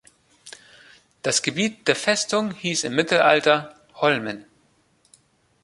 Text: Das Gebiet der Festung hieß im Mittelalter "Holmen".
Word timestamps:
Das 1.21 1.43
Gebiet 1.43 1.87
der 1.87 1.95
Festung 1.95 2.49
hieß 2.55 2.85
im 2.85 2.95
Mittelalter 2.95 3.75
"Holmen". 3.93 4.45